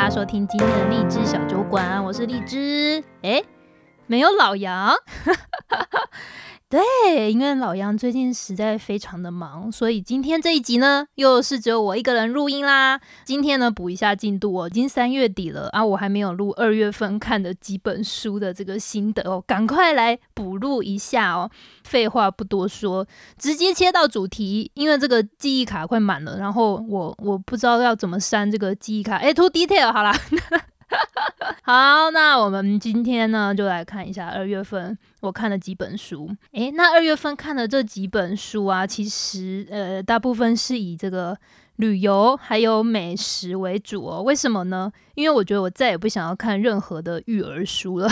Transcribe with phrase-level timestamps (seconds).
[0.00, 3.04] 大家收听今天的荔枝小酒馆，我是荔枝。
[3.20, 3.42] 哎，
[4.06, 4.94] 没有老杨。
[6.70, 13.00] 对，因为老杨最近实在非常的忙，所以今天这一集呢，又是只有我一个人录音啦。
[13.24, 21.50] 今天呢，补一下进度哦，已经三月底了啊，我还没有录二月份看的几本书的这个心得哦，赶快来补录一下哦。
[21.82, 23.04] 废话不多说，
[23.36, 30.16] 直接切到主题，因为这个记忆卡快满了，然后我我不知道要怎么删这个记忆卡，诶，too detail 好啦。
[31.62, 36.30] 好，那我们今天呢，就来看一下二月份我看了几本书。
[36.52, 41.36] 诶，那二月份看的这几本书啊，其实呃，大部分是以这个
[41.76, 44.22] 旅游还有美食为主哦。
[44.22, 44.90] 为什么呢？
[45.14, 48.08] 因为我觉得我再也不想要看任何的育儿书了。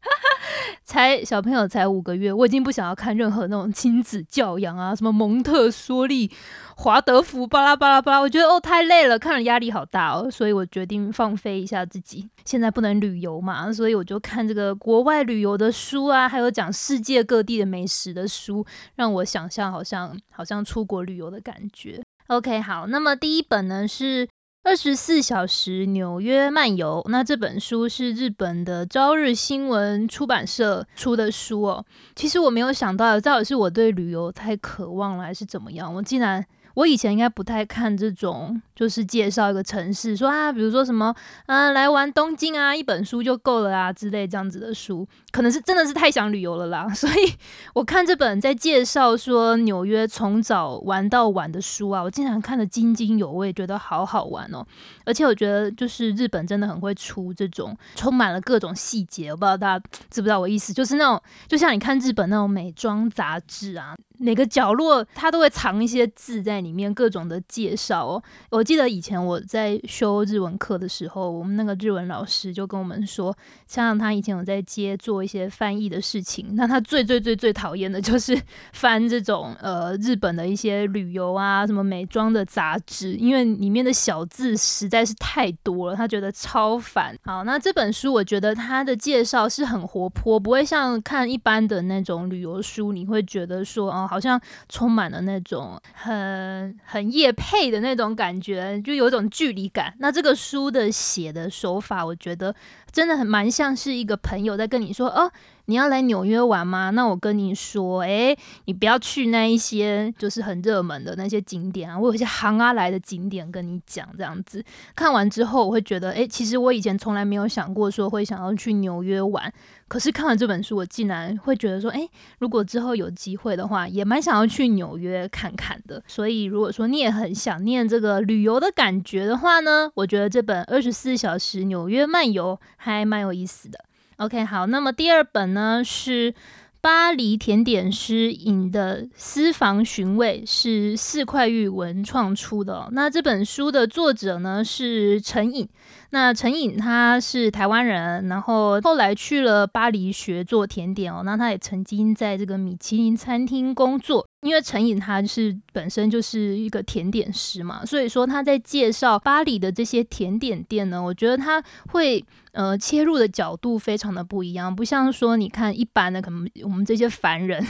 [0.00, 0.10] 哈
[0.84, 6.30] 才小朋友才五个月，我已经不想要看任何那种亲子教养啊，什么蒙特梭利、
[6.76, 12.28] 华德福，巴拉巴拉巴拉，我觉得哦太累了，看了压力好大哦，所以我决定放飞一下自己。
[12.44, 18.64] 现在不能旅游嘛，所以我就看这个国外旅游的书啊，还有讲世界各地的美食的书，
[18.96, 22.02] 让我想象好像好像出国旅游的感觉。
[22.28, 24.28] OK，好，那么第一本呢是。
[24.64, 31.84] 二十四小时纽约漫游，那这本书是日本的朝日新闻出版社出的书哦。
[32.14, 35.94] 其实我没有想到，到底是我对旅游太渴望了，还是怎么样？
[35.94, 36.44] 我竟然。
[36.74, 41.12] 我以前应该不太看这种，就是介绍一个城市，说啊，比如说什么，
[41.46, 46.88] 啊，来玩东京啊，一本书就够了啊之类这样子的书，可能是真的是太想旅游了啦。
[46.94, 47.34] 所以
[47.74, 54.64] 我看这本在介绍说纽约从早玩到晚的书啊，我经常看得津津有味，觉得好好玩哦。
[55.04, 63.96] 而且我觉得就是日本真的很会出这种充满了各种细节，我不知道大家知不知道我意思，就是那种就像你看日本那种美妆杂志啊。
[64.20, 68.20] 每个角落它都会藏一些字在里面，各种的介绍哦。
[68.50, 73.34] 我记得以前我在修日文课的时候，我们那个日文老师就跟我们说，
[73.66, 78.38] 像他以前有在接做一些翻译的事情，那他最最最最讨厌的就是
[78.74, 87.16] 翻这种呃日本的一些旅游啊、什么美妆的杂志，因为里面的小字实在是太多了，他觉得超烦。
[87.24, 94.06] 好，那这本书我觉得它的介绍是很活泼，不会像看一般的那种旅游书，你会觉得说啊。
[94.08, 94.40] 好像
[94.70, 99.94] 充满了那种很很业配的那种感觉，人就有一种距离感。
[99.98, 102.54] 那这个书的写的手法，我觉得
[102.98, 105.30] 真的很蛮像是一个朋友在跟你说哦。
[105.66, 106.88] 你要来纽约玩吗？
[106.88, 114.64] 那我跟你说，诶，你不要去那一些就是很热门的那些景点啊，我有一些行啊来的景点跟你讲，这样子
[114.96, 119.52] 看完之后，我会觉得，诶，其实我以前从来没有想过说会想要去纽约玩，
[119.88, 126.02] 可是看完这本书，我竟然会觉得说，诶，如果之后有机会的话，也蛮想要去纽约看看的。
[126.06, 132.58] 所以如果说你也很想念这个旅游的感觉的话呢，我觉得这本《二十四小时纽约漫游》
[132.94, 133.84] 还蛮有意思的。
[134.16, 136.34] OK，好，那么第二本呢是
[136.80, 142.88] 巴黎甜点师尹的私房寻味，是四块玉文创出的。
[142.92, 145.68] 那这本书的作者呢是陈颖。
[146.10, 151.22] 那陈尹他是台湾人，然后后来去了巴黎学做甜点哦。
[151.22, 161.62] 那他也曾经在这个米其林餐厅工作，因为陈尹他是本身就是一个甜点师嘛，所以说他在介绍巴黎的这些甜点店呢，我觉得他
[161.92, 167.62] 会呃切入的角度非常的不一样，不像说你看一般的可能我们这些凡人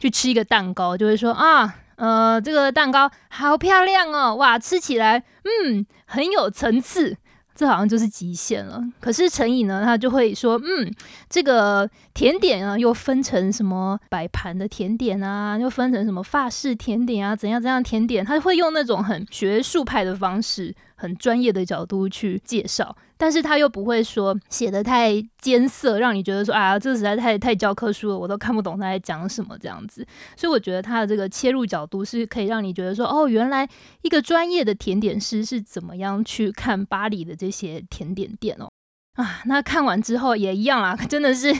[0.00, 7.16] 去吃一个蛋糕，就会说啊呃这个蛋糕好漂亮哦，哇吃起来嗯很有层次。
[7.56, 8.80] 这好像就是极限了。
[9.00, 10.92] 可是陈颖呢，他就会说，嗯，
[11.28, 20.74] 这个甜点啊，又分成什么摆盘的甜点啊，又分成什么法式甜点啊，怎样怎样甜点，他会用那种很学术派的方式。
[20.96, 30.06] 很专业的角度去介绍，但是他又不会说写得太艰涩，让你觉得说啊，这实在太太教科书了，我都看不懂他在讲什么这样子。
[30.36, 33.68] 所以我觉得他的这个切入角度是可以让你觉得说，哦，原来
[34.02, 38.68] 一个专业的甜点师是怎么样去看巴黎的这些甜点店哦。
[39.16, 41.54] 啊，那看完之后也一样啦，真的是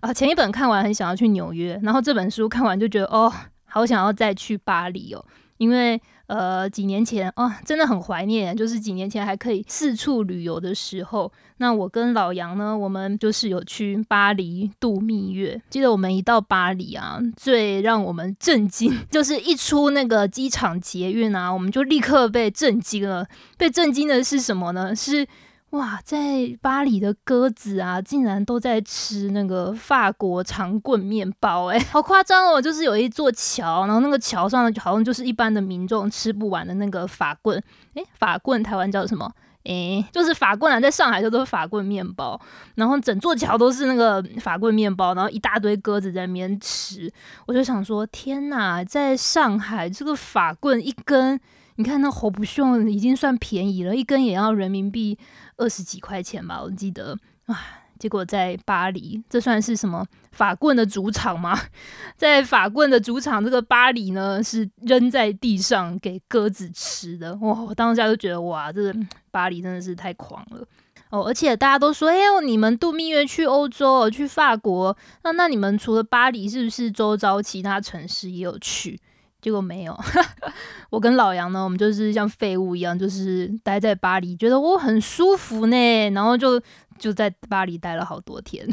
[0.00, 3.32] 啊，前一本看完很想要去纽约，然后这本书看完就觉得哦，
[3.64, 5.24] 好想要再去巴黎哦，
[5.56, 5.98] 因为。
[6.26, 11.30] 呃，几年前哦，真的很怀念，就是几年前还可以四处旅游的时候。
[11.58, 15.60] 那我跟老杨呢，我们就是有去巴黎度蜜月。
[15.70, 23.26] 记得我们一到巴黎啊，最让我们震惊 就是一出那个机场捷运啊，我们就立刻被震惊了。
[23.56, 24.94] 被震惊的是什么呢？
[24.96, 25.26] 是。
[25.72, 32.60] 哇，在巴黎的鸽子啊，竟然都在吃那个法国长棍面包，欸，哎， 好夸张哦！
[32.60, 37.58] 就是有一座桥，然后那个桥上呢好像就是一般的民众吃不完的那个法棍，
[37.94, 39.32] 诶，法棍台湾叫什么？
[39.64, 42.40] 诶，就是法棍啊，在上海就都是法棍面包，
[42.74, 47.12] 然后整座桥都是那个法棍面包，然后一大堆鸽子在那边吃。
[47.46, 51.38] 我就想说，天哪，在上海这个法棍一根，
[51.76, 55.18] 你看那侯不秀已经算便宜了，一根也要人民币
[55.56, 57.81] 二十几块钱吧，我记得啊。
[58.02, 61.56] 结果在巴黎，这算是什么法棍的主场吗？
[62.18, 67.32] 在法棍的主场，这个巴黎呢，是扔在地上给鸽子吃的。
[67.36, 67.62] 哇！
[67.62, 68.92] 我当下就觉得，哇，这个
[69.30, 70.66] 巴黎真的是太狂了
[71.10, 71.22] 哦！
[71.22, 78.98] 而且大家都说，哎呦，你们度蜜月去欧洲，去法国，那那你们除了巴黎，是不是周遭其他城市也有去？
[79.42, 79.94] 结果没有。
[80.88, 86.58] 我跟老杨呢，我们就是像废物一样，就是待在巴黎，觉得我很舒服呢，然后就。
[86.98, 88.64] 就在巴黎待了好多天，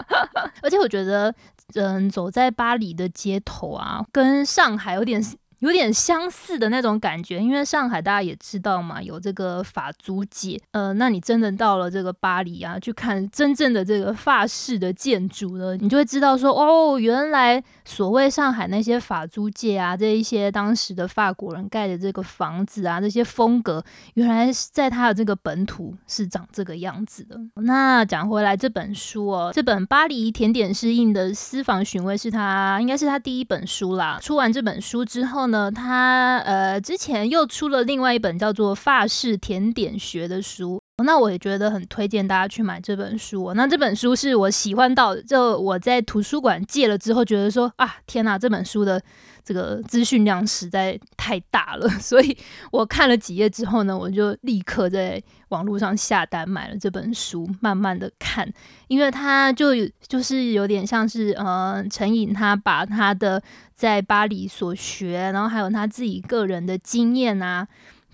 [0.60, 1.34] 而且我觉得，
[1.72, 5.22] 嗯，走在巴黎的街头啊，跟上海有点。
[5.60, 10.60] 有点相似的那种感觉，因为上海大家也知道嘛，有这个法租界。
[10.72, 23.84] 呃，那你真的到了这个巴黎啊，去看真正的这个法式的建筑呢，你就会知道说，哦，原来所谓上海那些法租界啊，这一些当时的法国人盖的这个房子啊，这些风格，
[24.14, 27.38] 原来是在他的这个本土是长这个样子的。
[27.62, 34.18] 那讲回来这本书哦，这本巴黎甜点师印的私房寻味是他应该是他第一本书啦。
[34.22, 43.52] 出完这本书之后呢，他呃之前又出了另外一本叫做《法式甜点学》的书，那我也觉得很推荐大家去买这本书。
[43.54, 49.02] 那这本书是我喜欢到，就我在图书馆借了之后，觉得说啊，天哪，这本书的。
[49.42, 52.36] 这个资讯量实在太大了， 所以
[52.70, 58.48] 我看了几页之后呢，我就立刻在网络上下单买了这本书，慢慢的看，
[58.86, 59.70] 因为它就
[60.06, 63.42] 就是有点像是呃陈颖他把他的
[63.74, 67.66] 在巴黎所学，然后还有他自己个人的经验啊。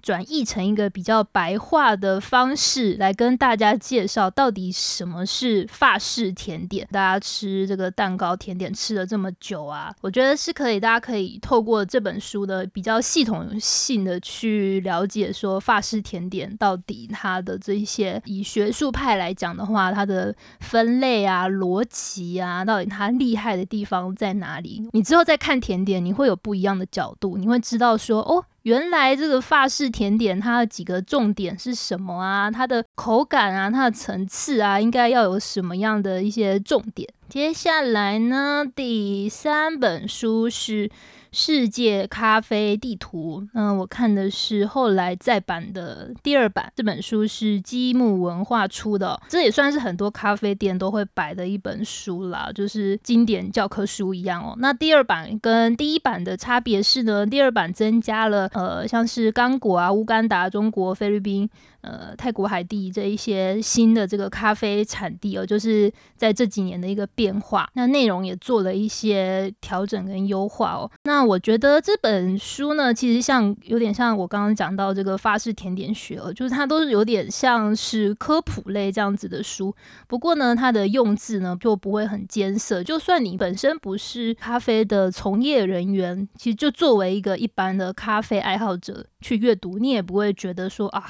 [0.07, 6.87] 转译成一个比较白话的方式来跟大家介绍，到底什么是法式甜点。
[6.93, 24.89] 大家吃这个蛋糕甜点吃了这么久啊，我觉得是可以，大家可以透过这本书的比较系统性的去了解，说法式甜点到底它的这些以学术派来讲的话，它的分类啊、逻辑啊，到底它厉害的地方在哪里？
[24.93, 28.45] 你之后再看甜点，你会有不一样的角度，你会知道说哦。
[28.67, 32.51] 原来这个法式甜点，它的几个重点是什么啊？
[32.51, 37.09] 它的口感啊，它的层次啊，应该要有什么样的一些重点？
[37.29, 40.91] 接下来呢，第三本书是。
[41.39, 46.73] 世界咖啡地图，嗯，我看的是后来再版的第二版。
[46.75, 54.55] 这本书是积木文化出的，这也算是很多咖啡店都会摆的一本书啦，就是经典教科书一样哦。
[54.57, 61.47] 那第二版跟第一版的差别是呢，第二版增加了呃，像是刚果啊、乌干达、中国、菲律宾。
[61.83, 70.91] 呃，泰国海地这一些新的这个咖啡产地哦，就是在这几年的一个变化，那内容也做了一些调整跟优化哦。
[71.05, 79.75] 那我觉得这本书呢，其实像有点像我刚刚讲到这个法式甜点学哦，就是它都是有点像是科普类这样子的书。
[80.07, 91.05] 不过呢，它的用字呢就不会很艰涩，就算你本身不是咖啡的从业人员，其实就作为一个一般的咖啡爱好者去阅读，你也不会觉得说啊。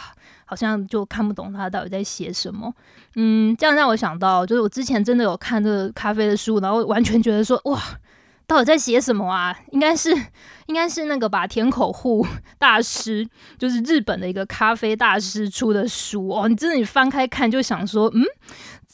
[0.49, 2.73] 好像就看不懂他到底在写什么，
[3.17, 7.83] 嗯，这样让我想到，就是我之前真的有看这个咖啡的书，然后完全觉得说，哇，
[8.47, 9.59] 到底在写什么啊？
[9.73, 10.11] 应该是，
[10.67, 12.27] 应该是那个吧，田口户
[12.59, 16.49] 大师，就是日本的一个咖啡大师出的书哦。
[16.49, 18.23] 你真的你翻开看，就想说，嗯。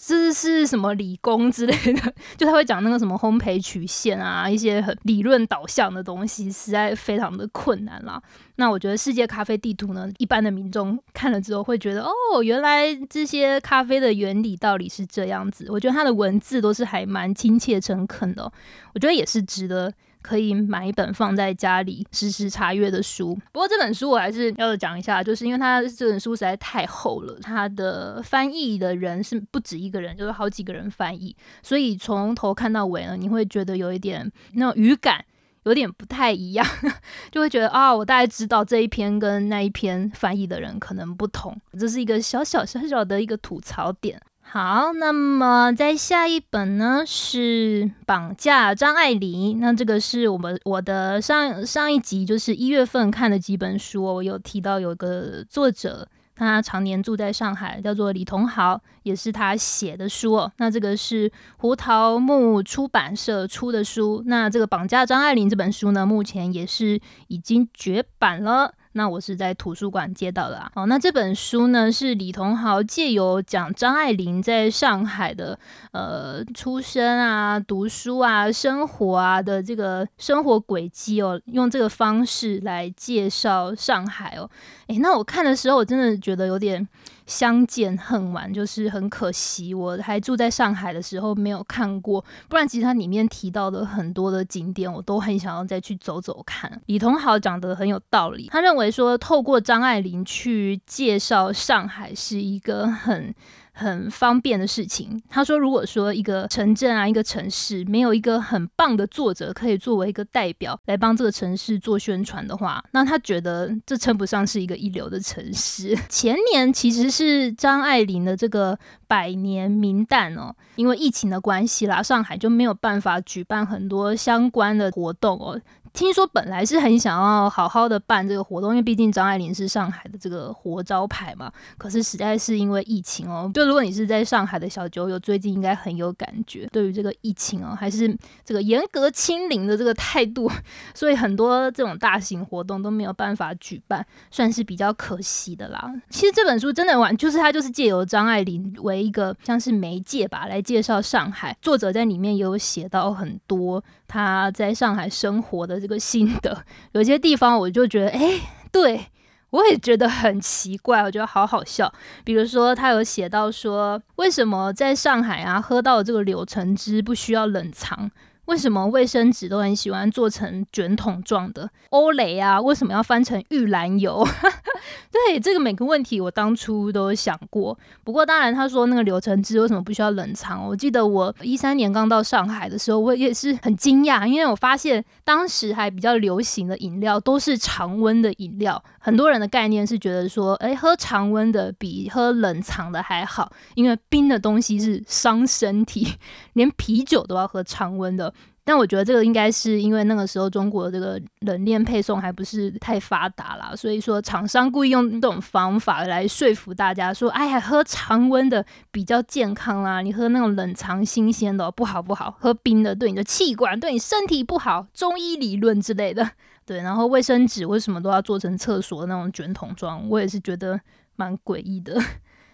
[0.04, 2.12] 这是什么理工之类的？
[2.36, 8.20] 就他会讲那个什么烘焙曲线啊，一些很理论导向的东西，实在非常的困难啦。
[8.56, 15.66] 那我觉得世界咖啡地图呢，一般的民众看了之后会觉得，哦，原来这些咖啡的原理到底是这样子。
[15.68, 18.50] 我觉得他的文字都是还蛮亲切诚恳的，
[18.94, 19.92] 我觉得也是值得。
[20.22, 23.34] 可以买一本放在家里实时查阅的书。
[23.52, 35.24] 不过这本书我还是要讲一下，就是因为它这本书实在太厚了，它的翻译的人是不止一个人，就是好几个人翻译，所以从头看到尾呢，你会觉得有一点那种语感
[35.64, 36.66] 有点不太一样，
[37.30, 44.20] 就会觉得啊，我大概知道这一篇跟那一篇翻译的人可能不同，这是一个小小小小的一个吐槽点。
[44.52, 49.58] 好，那么在下一本呢是绑架张爱玲。
[49.60, 56.06] 那这个是我们我的上上一集就是一月份看的几本书，我有提到有个作者，
[56.36, 60.34] 他常年住在上海，叫做李桐豪，也是他写的书。
[60.34, 64.22] 哦那这个是胡桃木出版社出的书。
[64.26, 68.74] 那这个绑架张爱玲这本书呢，目前也是已经绝版了。
[68.92, 70.70] 那我是在图书馆借到的啊。
[70.74, 75.58] 哦，那这本书呢是李同豪借由讲张爱玲在上海的
[75.92, 84.48] 呃出生啊、读书啊、生活啊的这个生活轨迹哦，用这个方式来介绍上海哦。
[84.88, 86.86] 诶，那我看的时候，我真的觉得有点
[87.26, 96.80] 相见恨晚，就是很可惜我还住在上海的时候没有看过，不然其实它里面提到的很多的景点，我都很想要再去走走看。
[96.86, 103.34] 李同豪讲的很有道理，他认为说透过张爱玲去介绍上海是一个很。
[103.72, 105.22] 很方便的事情。
[105.28, 115.96] 他说，如果说一个城镇啊，一个城市没有一个很棒的作者可以作为一个代表来帮这个城市做宣传的话，那他觉得这称不上是一个一流的城市。
[116.08, 125.60] 前年其实是张爱玲的这个百年名旦哦，因为疫情的关系啦，上海就没有办法举办很多相关的活动哦。
[125.92, 131.52] 听说本来是很想要好好的办这个活动，因为毕竟张爱玲是上海的这个活招牌嘛。
[131.76, 140.50] 可是实在是因为疫情哦，就如果你是在上海的小酒友，最近应该很有感觉，对于这个疫情哦，还是这个严格清零的这个态度，
[140.94, 145.92] 所以很多这种大型活动都没有办法举办，算是比较可惜的啦。
[146.08, 151.54] 其实这本书真的完，就是它就是借由张爱玲为一个像是媒介吧，来介绍上海。
[151.60, 155.81] 作者在里面也有写到很多他在上海生活的。
[155.82, 159.06] 这个心得，有些地方我就觉得，哎，对，
[159.50, 161.92] 我也觉得很奇怪，我觉得好好笑。
[162.24, 168.10] 比如说，他有写到说，为什么在上海啊，喝到这个柳橙汁不需要冷藏？
[168.52, 171.70] 为什么卫生纸都很喜欢做成卷筒状的？
[171.88, 174.22] 欧蕾啊，为什么要翻成玉兰油？
[175.10, 177.78] 对，这个每个问题我当初都有想过。
[178.04, 180.66] 不过当然，他说那个柳橙汁为什么不需要冷藏？
[180.68, 188.84] 我记得我一三年刚到上海的时候，我也是很惊讶，因为我发现当时还比较流行的饮料都是常温的饮料。
[189.04, 196.06] 很多人的概念是觉得说，哎，喝常温的比喝冷藏的还好，因为冰的东西是伤身体，
[196.52, 198.32] 连啤酒都要喝常温的。
[198.64, 216.30] 但我觉得这个应该是因为那个时候中国的这个冷链配送还不是太发达啦，所以说厂商故意用这种方法来说服大家说，哎呀，喝常温的比较健康啦，你喝那种冷藏新鲜的不好不好，喝冰的对你的气管对你身体不好，中医理论之类的。
[216.64, 220.08] 对，然后卫生纸为什么都要做成厕所的那种卷筒装？
[220.08, 220.80] 我也是觉得
[221.16, 221.94] 蛮诡异的。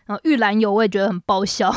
[0.06, 1.70] 然后玉兰油我也觉得很爆笑，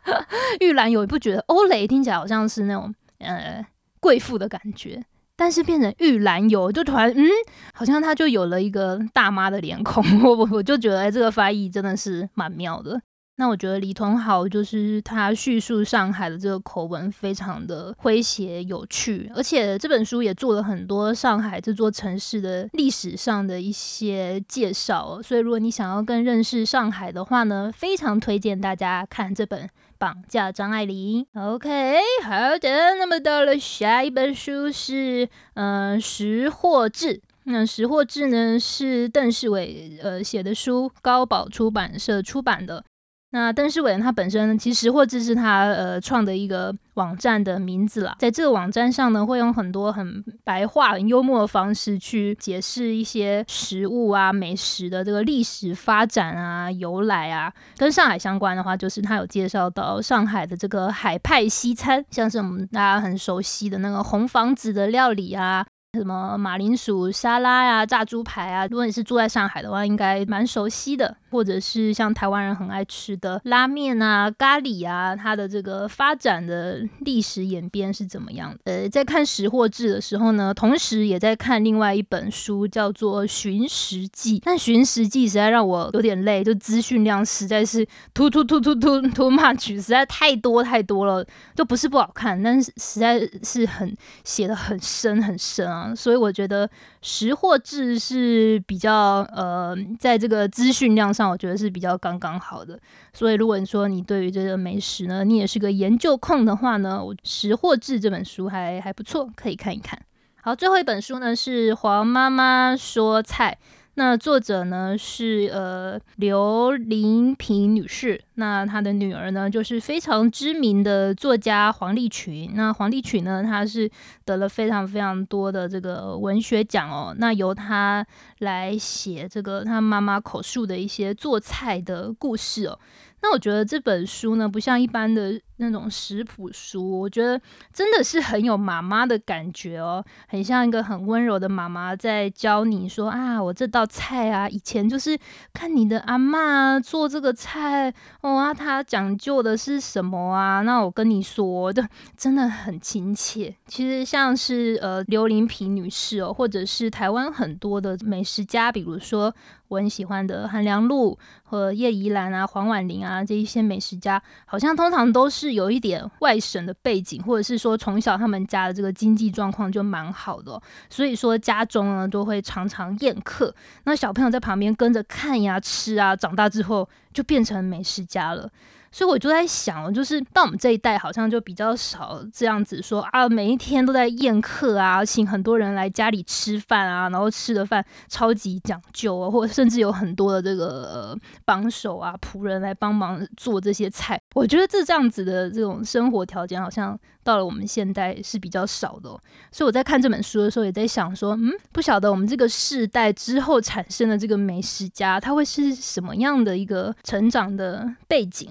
[0.60, 2.94] 玉兰油不觉得欧蕾听起来好像是那种？
[3.18, 3.62] 呃，
[4.00, 5.04] 贵妇的感觉，
[5.36, 7.28] 但是变成玉兰油，就突然嗯，
[7.74, 12.98] 好像他就有了一个大妈的脸孔， 我我我就觉得这个翻译真的是蛮妙的。
[13.40, 29.64] 那我觉得李同豪就是他叙述上海的这个口吻非常的诙谐有趣，而且这本书也做了很多上海这座城市的历史上的一些介绍，所以如果你想要更认识上海的话呢，非常推荐大家看这本
[29.96, 31.26] 《绑架张爱玲》。
[31.40, 32.68] OK，好的，
[32.98, 42.84] 那么到了下一本书是嗯《识货志》，那《识货志》呢是邓世伟呃写的书，高宝出版社出版的。
[43.32, 57.52] 那邓世伟他本身其实识货志是他呃创的一个网站的名字啦，在这个网站上呢，会用很多很白话、很幽默的方式去解释一些食物啊、美食的这个历史发展啊、由来啊。
[57.76, 65.64] 跟上海相关的话，就是他有介绍到上海的这个海派西餐，像是我们大家很熟悉的那个红房子的料理啊。
[65.98, 71.16] 什么马铃薯沙拉呀、啊、炸猪排啊，如果你是住在上海的话，应该蛮熟悉的。
[71.32, 78.58] 或者是像台湾人很爱吃的拉面啊、咖喱啊，它的这个发展的历史演变是怎么样的？
[78.64, 84.38] 呃，在看《识货志》的时候呢，同时也在看另外一本书，叫做《寻食记》。
[84.44, 95.79] 但《寻食记》实在让我有点累，就资讯量实在是突突突突突 too much，实在太多太多了，就不是不好看，但是实在是很写的很深很深啊。
[95.94, 96.66] 所以我觉得
[97.02, 102.78] 《识货志》是比较呃，在这个资讯量上，我觉得是比较刚刚好的。
[103.12, 110.00] 所以如果你说你对于这个美食呢，你也是个研究控的话呢，我《识货志》这本书还还不错，可以看一看。
[110.42, 113.58] 好，最后一本书呢是《黄妈妈说菜》。
[114.00, 122.50] 那作者呢是呃刘玲萍女士，那她的女儿呢就是非常知名的作家黄丽群。
[122.54, 123.90] 那黄丽群呢，她是
[124.24, 127.14] 得了非常非常多的这个文学奖哦。
[127.18, 128.02] 那由她
[128.38, 132.78] 来写这个她妈妈口述的一些做菜的故事哦。
[133.22, 137.38] 那我觉得这本书呢，不像一般的那种食谱书，我觉得
[137.72, 145.16] 真的是很有妈妈的感觉哦，很像一个很温柔的妈妈在教你说啊，我这道菜啊，以前就是
[145.52, 150.62] 看你的阿嬷做这个菜哦啊，她讲究的是什么啊？
[150.62, 151.86] 那我跟你说的，
[152.16, 153.54] 真的很亲切。
[153.66, 159.34] 其实像是呃刘林皮女士哦，或者是台湾很多的美食家，比如说。
[159.70, 170.60] 我很喜欢的韩良露和叶怡兰啊、黄婉玲啊这一些美食家，好像通常都是有一点外省的背景，或者是说从小他们家的这个经济状况就蛮好的，
[170.90, 178.50] 所以说家中呢都会常常宴客，那小朋友在旁边跟着看呀、吃啊，长大之后就变成美食家了。
[178.92, 194.20] 所以我就在想，就是到我们这一代，好像就比较少这样子说啊，每一天都在宴客啊，请很多人来家里吃饭啊，然后吃的饭超级讲究啊，或者甚至有很多的这个、呃、帮手啊、仆人来帮忙做这些菜。
[194.34, 199.08] 我觉得这这样子的这种生活条件，好像到了我们现代是比较少的。
[199.52, 208.50] 所以我在看这本书的时候，也在想说，嗯，不晓得我们这个世代之后产生的这个美食家，他会是什么样的一个成长的背景？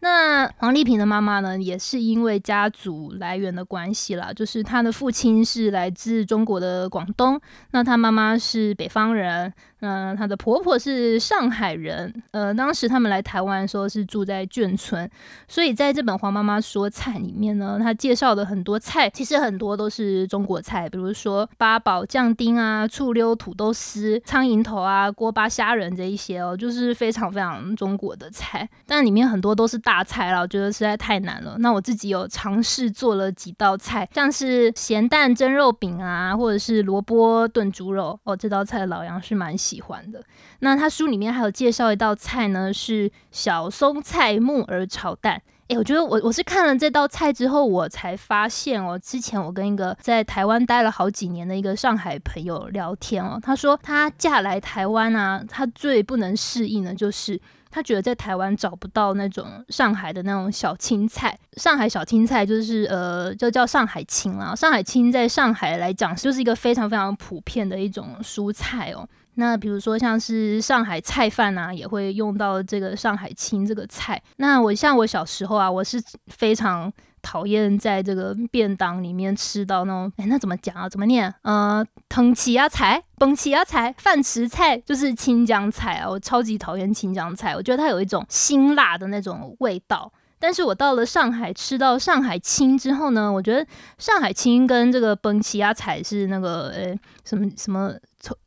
[0.00, 7.40] 那黄丽萍的妈妈呢，也是因为家族来源的关系啦，就是她的父亲是来自中国的广东，
[7.72, 9.52] 那她妈妈是北方人。
[9.80, 12.22] 嗯，她的婆婆是上海人。
[12.32, 15.08] 呃，当时他们来台湾的时候是住在眷村，
[15.46, 28.68] 所以在这本黄妈妈说菜里面呢，她介绍的很多菜，其实很多都是中国菜，比如说八宝酱丁啊、醋溜土豆丝、苍蝇头啊、锅巴虾仁这一些哦，就是非常非常中国的菜。
[28.86, 31.56] 但里面很多都是大菜啦，我觉得实在太难了。
[31.58, 40.22] 那我自己有尝试做了几道菜，像是咸蛋蒸肉饼啊，或者是萝卜炖猪肉哦，这道菜老杨是蛮喜喜欢的。
[40.60, 45.42] 那他书里面还有介绍一道菜呢，是小松菜木耳炒蛋。
[45.68, 57.38] 诶，我觉得我我是看了这道菜之后，我才发现哦，之前我跟一个在台湾待了好几年的一个上海朋友聊天哦，他说他嫁来台湾啊，他最不能适应的就是
[57.70, 61.38] 他觉得在台湾找不到那种上海的那种小青菜。
[61.58, 64.54] 上海小青菜就是呃，就叫上海青啦。
[64.54, 69.06] 上海青在上海来讲就是一个非常非常普遍的一种蔬菜哦。
[69.40, 74.20] 那比如说像是上海菜饭啊，也会用到这个上海青这个菜。
[74.36, 80.88] 那我像我小时候啊，我是非常讨厌在这个便当里面吃到那种，哎，那怎么讲啊？
[80.88, 81.32] 怎么念？
[81.42, 86.10] 呃，藤起芽菜、崩起芽菜、饭池菜，就是青江菜啊。
[86.10, 90.12] 我超级讨厌青江菜，我觉得它有一种辛辣的那种味道。
[90.40, 93.66] 但是我到了上海吃到上海青之后呢，我觉得
[93.98, 96.94] 上海青跟这个崩起芽菜是那个呃
[97.28, 97.94] 什么什么。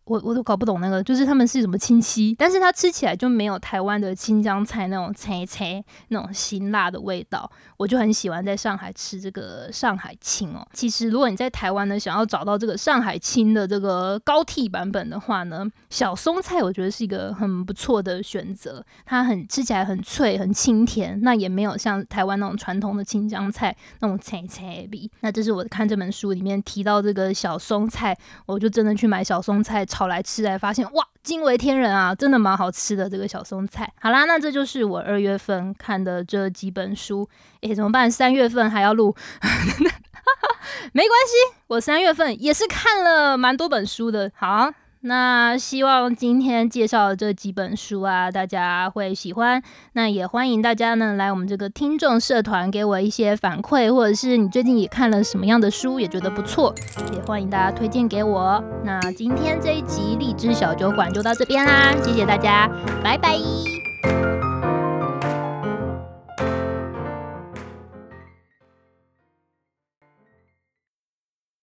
[0.03, 10.67] 我我都搞不懂那个，就是他们是什么亲戚，但是它吃起来就没有台湾的青江菜那种青青那种辛辣的味道，我就很喜欢在上海吃这个上海青哦。
[10.73, 25.09] 其实如果你在台湾呢，想要找到这个上海青的这个高屉版本的话呢，小松菜我觉得是一个很不错的选择，它很吃起来很脆很清甜，那也没有像台湾那种传统的青江菜那种青青味。
[25.21, 30.07] 那这是我看这本书里面提到这个小松菜，我就真的去买小松菜炒。
[30.07, 32.15] 来吃，才发现哇，惊为天人啊！
[32.15, 33.91] 真的蛮好吃的这个小松菜。
[33.99, 37.29] 好啦，那这就是我二月份看的这几本书。
[37.61, 38.09] 诶，怎么办？
[38.09, 39.15] 三月份还要录？
[40.93, 44.31] 没关系，我三月份也是看了蛮多本书的。
[44.35, 44.71] 好。
[45.03, 49.61] 那希望今天介绍的这几本书啊，大家会喜欢。
[49.93, 56.73] 那也欢迎大家呢来我们这个听众社团给我一些反馈，或者是你最近也看了什么样的书，也觉得不错，
[57.13, 58.63] 也欢迎大家推荐给我。
[58.83, 62.69] 那今天这一集荔枝小酒馆就到这边啦，谢谢大家，
[63.03, 63.39] 拜拜。